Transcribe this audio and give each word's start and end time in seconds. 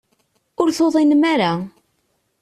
Ur 0.61 0.69
tuḍinem 0.77 1.23
ara. 1.33 1.51